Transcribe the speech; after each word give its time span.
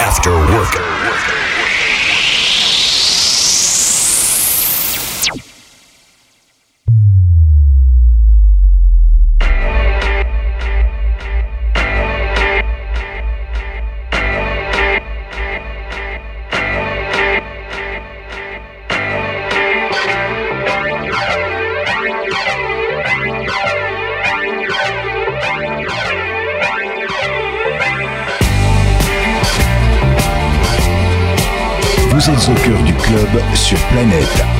After 0.00 0.30
work. 0.30 0.89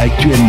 Actuellement 0.02 0.39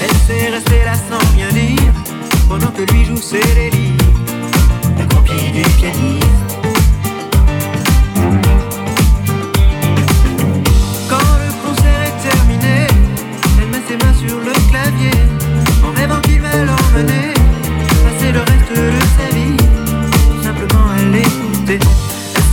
Elle 0.00 0.16
s'est 0.26 0.50
restée 0.50 0.84
là 0.84 0.94
sans 0.94 1.18
rien 1.34 1.48
dire, 1.48 1.92
pendant 2.46 2.66
que 2.68 2.82
lui 2.92 3.06
joue 3.06 3.16
ses 3.16 3.40
délires. 3.54 3.94
La 4.98 5.06
copie 5.06 5.50
du 5.52 5.62
pianiste. 5.78 6.26
Quand 11.08 11.32
le 11.42 11.50
concert 11.64 12.00
est 12.04 12.18
terminé, 12.28 12.86
elle 13.58 13.68
met 13.68 13.82
ses 13.88 13.96
mains 13.96 14.14
sur 14.14 14.38
le 14.38 14.52
clavier, 14.70 15.18
en 15.86 15.92
rêvant 15.98 16.20
qu'il 16.20 16.40
va 16.42 16.54
l'emmener, 16.54 17.32
passer 18.04 18.30
le 18.30 18.40
reste 18.40 18.72
de 18.74 18.90
sa 19.16 19.28
vie. 19.34 19.56
Simplement, 20.42 20.86
elle 20.98 21.16
écoutait, 21.16 21.78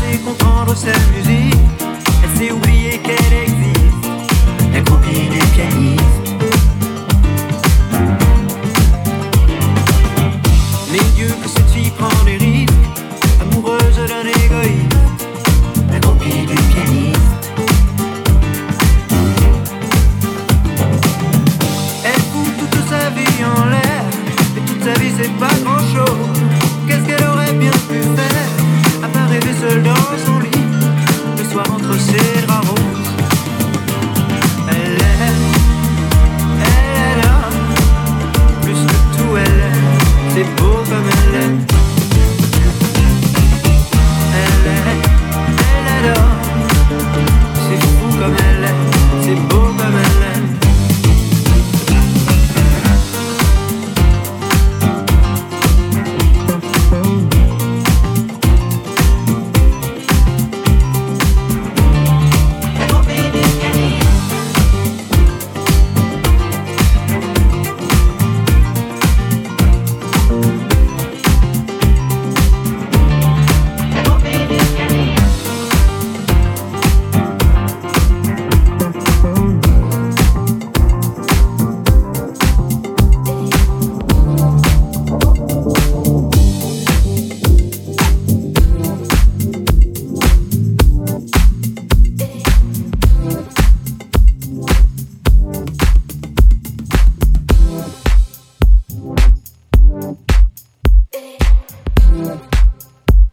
elle 0.09 0.21
comprendre 0.21 0.73
sa 0.73 0.93
musique. 1.11 1.32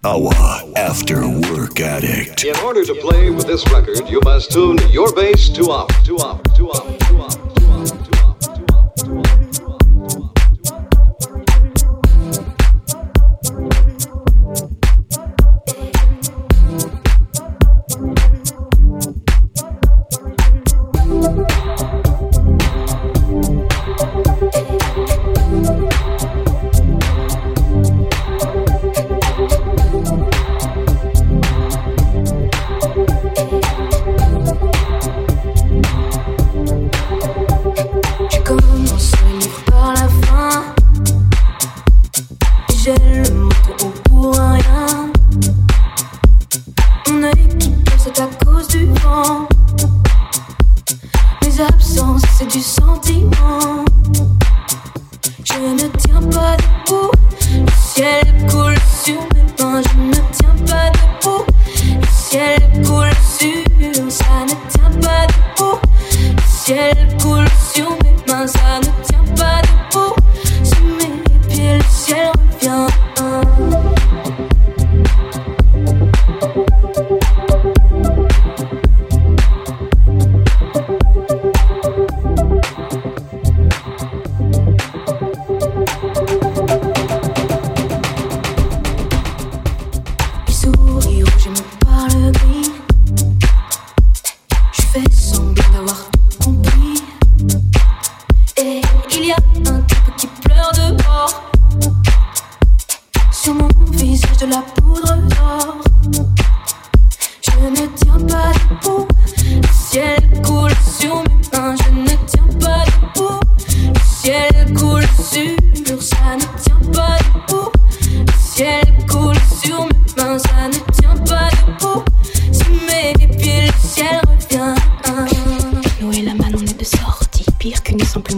Our 0.03 0.33
After 0.79 1.29
Work 1.29 1.79
Addict. 1.79 2.47
In 2.47 2.57
order 2.65 2.87
to 2.87 2.95
play 2.95 3.29
with 3.29 3.47
this 3.47 3.71
record, 3.71 4.09
you 4.09 4.19
must 4.25 4.51
tune 4.51 4.79
your 4.89 5.15
bass 5.15 5.51
to 5.51 5.71
up, 5.73 5.93
to 6.05 6.17
up, 6.17 6.43
to 6.55 6.71
up. 6.71 7.00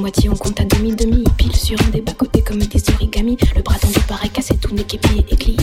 moitié, 0.02 0.28
on 0.28 0.34
compte 0.34 0.60
à 0.60 0.64
demi-demi. 0.64 1.22
Pile 1.36 1.54
sur 1.54 1.80
un 1.80 1.90
des 1.90 2.00
bas-côtés 2.00 2.42
comme 2.42 2.58
des 2.58 2.82
origamis. 2.94 3.38
Le 3.54 3.62
bras 3.62 3.78
tendu 3.78 4.00
paraît 4.08 4.28
cassé, 4.28 4.56
tout 4.56 4.74
n'est 4.74 4.82
qu'épié 4.82 5.24
et 5.30 5.36
glié. 5.36 5.56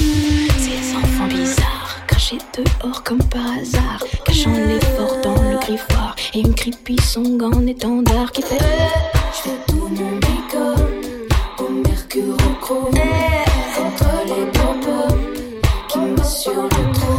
Ces 0.58 0.96
enfants 0.96 1.28
bizarres, 1.28 2.00
crachés 2.08 2.38
dehors 2.56 3.04
comme 3.04 3.22
par 3.24 3.46
hasard. 3.60 4.02
Cachant 4.26 4.54
l'effort 4.54 5.18
dans 5.22 5.42
le 5.44 5.60
griffoir. 5.60 6.16
Et 6.34 6.40
une 6.40 6.56
creepy 6.56 6.98
song 7.02 7.42
en 7.44 7.68
étendard 7.68 8.32
qui 8.32 8.42
fait. 8.42 8.58
Je 9.34 9.50
fais 9.50 9.58
tout 9.68 9.90
mon 9.90 10.16
bacon 10.24 10.88
au 11.60 11.70
mercure 11.88 12.38
au 12.50 12.54
chrome. 12.64 13.00
Contre 13.76 14.10
les 14.26 14.46
pompons 14.58 15.18
qui 15.90 16.00
me 16.00 16.24
sur 16.24 16.64
le 16.64 16.94
trône. 16.94 17.19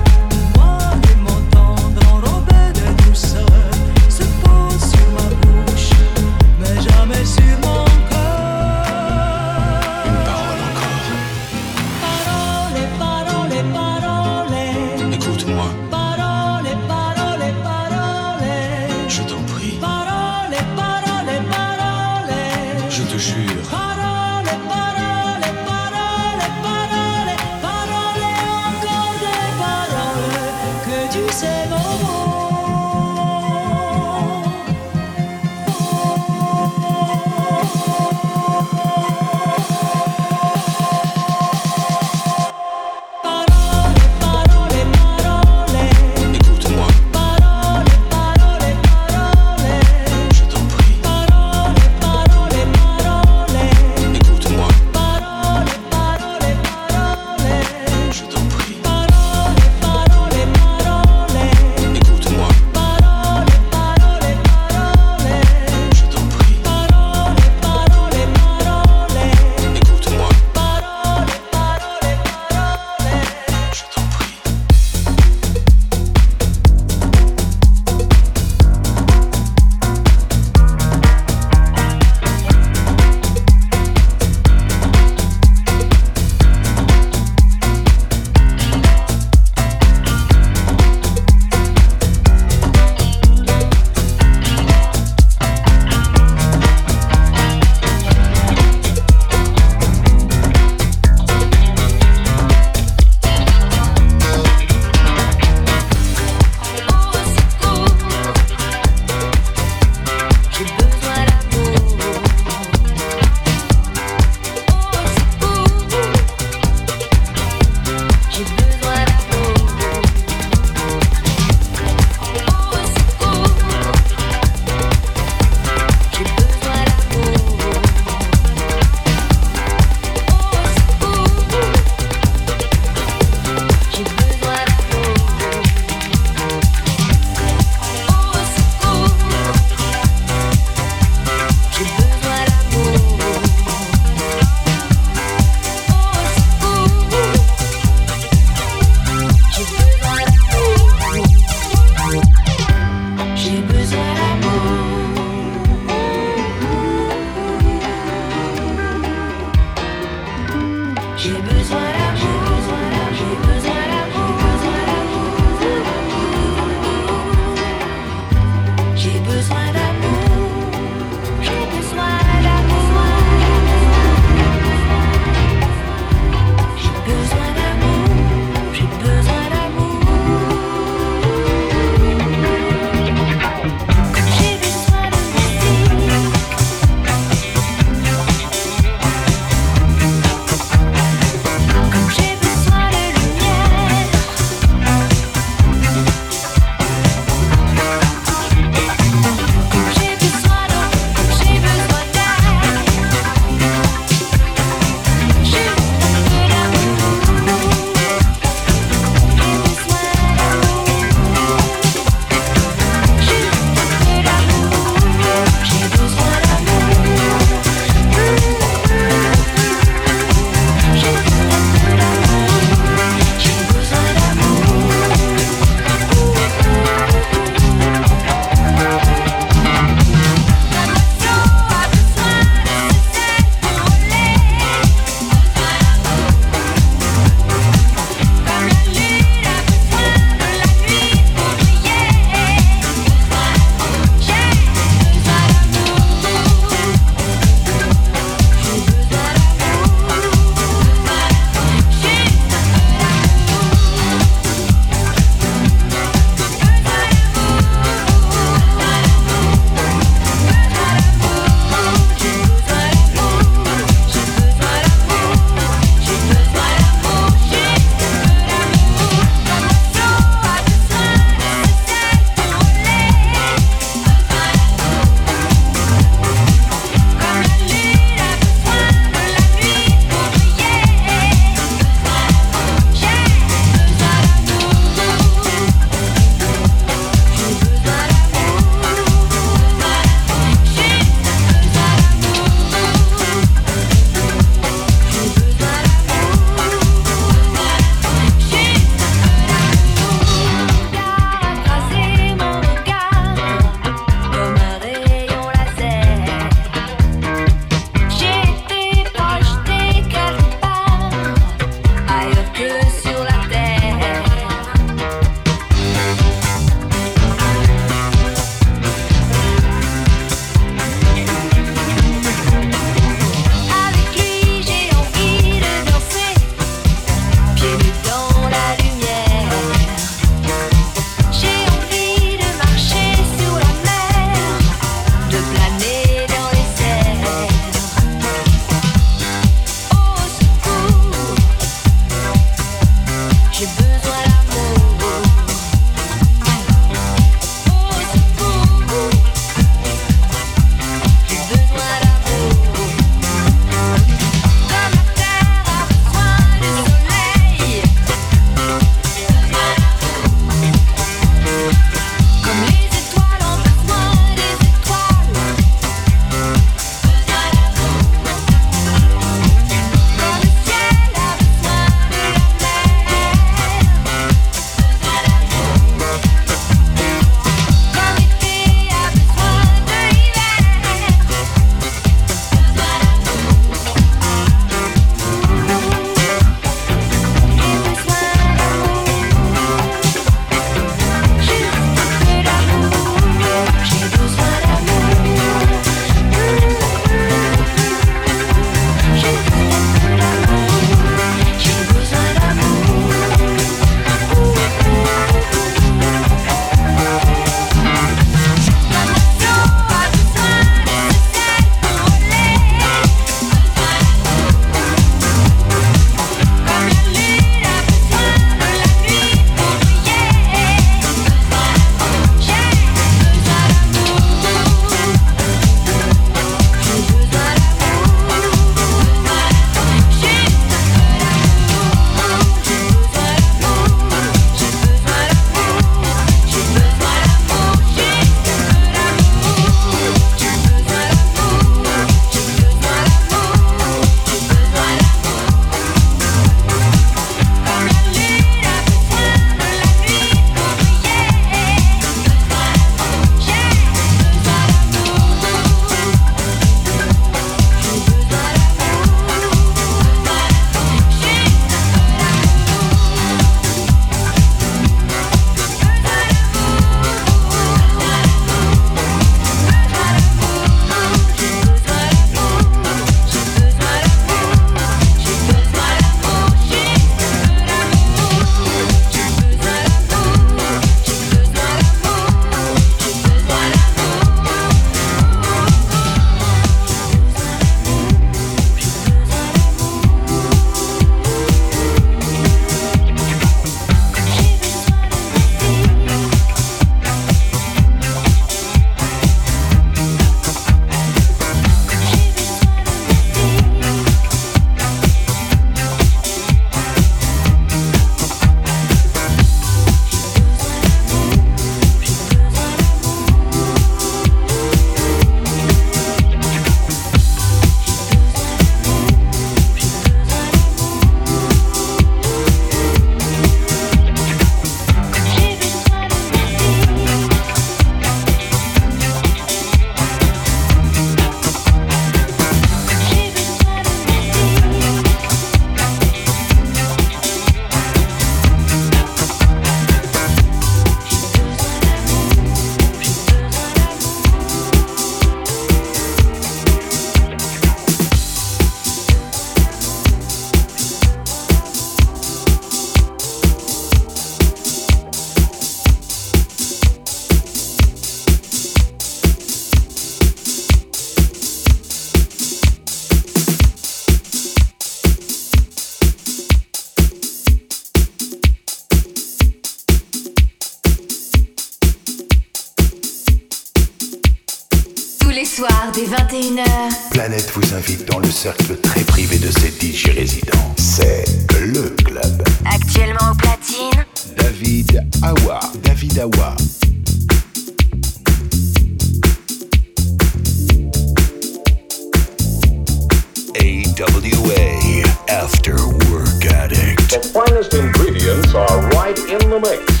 AWA 593.55 595.03
After 595.27 595.75
Work 596.09 596.45
Addict. 596.45 597.11
The 597.11 597.19
finest 597.33 597.73
ingredients 597.73 598.53
are 598.53 598.89
right 598.91 599.17
in 599.17 599.49
the 599.49 599.59
mix. 599.59 600.00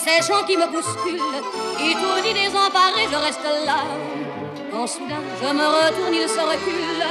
Ces 0.00 0.26
gens 0.26 0.42
qui 0.46 0.56
me 0.56 0.66
bousculent, 0.66 1.20
étourdi, 1.78 2.32
désemparé, 2.32 3.06
je 3.10 3.16
reste 3.16 3.44
là. 3.66 3.84
Quand 4.70 4.86
soudain 4.86 5.20
je 5.42 5.48
me 5.52 5.66
retourne, 5.66 6.14
il 6.14 6.28
se 6.28 6.40
recule, 6.40 7.04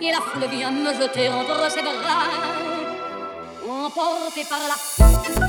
et 0.00 0.10
la 0.12 0.20
foule 0.20 0.48
vient 0.50 0.70
me 0.70 0.92
jeter 0.94 1.28
entre 1.28 1.70
ses 1.70 1.82
bras. 1.82 2.28
Emporté 3.68 4.44
par 4.48 4.60
la 4.68 5.47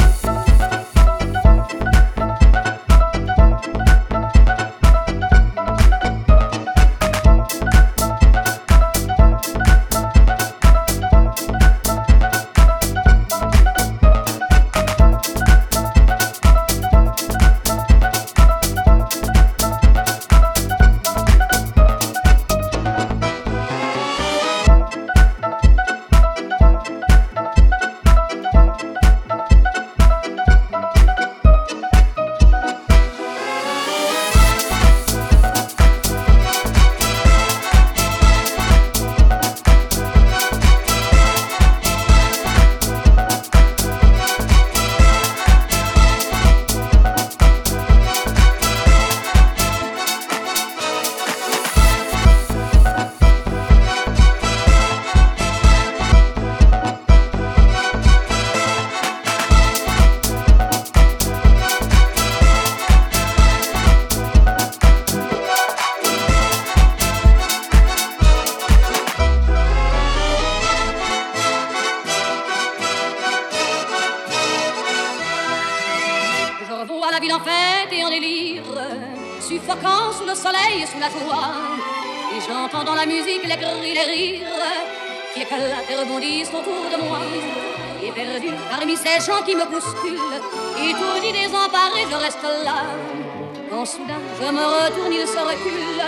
Je 94.42 94.52
me 94.52 94.66
retourne, 94.66 95.14
il 95.14 95.28
se 95.28 95.38
recule, 95.38 96.02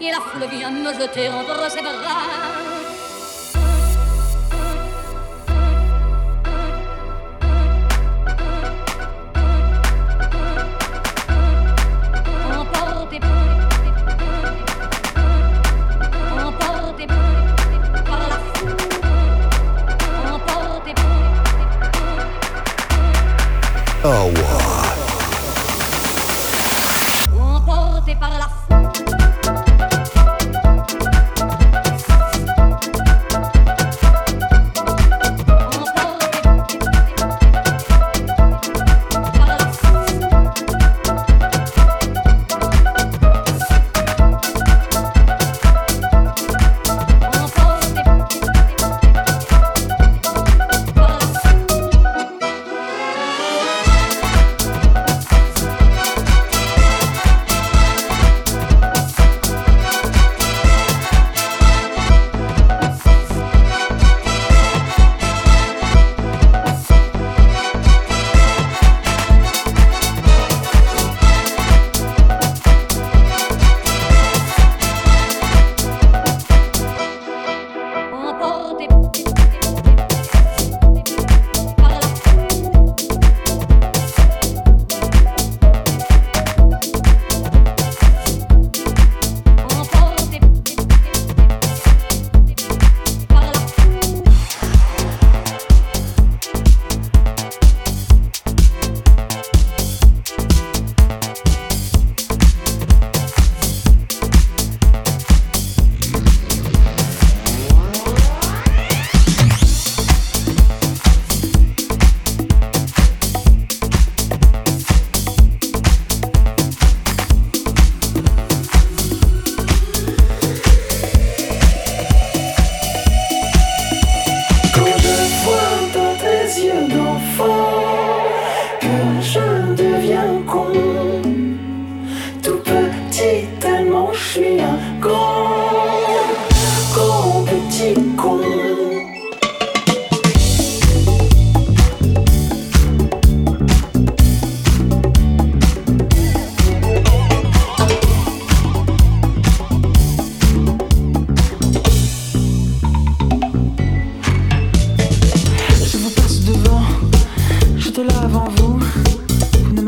et 0.00 0.10
la 0.10 0.20
foule 0.20 0.48
vient 0.50 0.70
me 0.70 0.92
jeter 0.92 1.28
entre 1.28 1.70
ses 1.70 1.80
bras. 1.80 2.67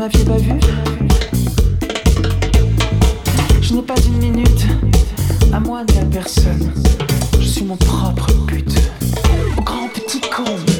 pas 0.01 0.37
vu 0.37 0.59
Je 3.61 3.73
n'ai 3.75 3.83
pas 3.83 3.93
une 4.07 4.17
minute 4.17 4.65
à 5.53 5.59
moi 5.59 5.83
de 5.83 5.93
la 5.93 6.05
personne. 6.05 6.73
Je 7.39 7.45
suis 7.45 7.63
mon 7.63 7.77
propre 7.77 8.33
but. 8.47 8.73
Grand 9.63 9.89
petit 9.93 10.21
con. 10.21 10.70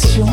情 0.00 0.24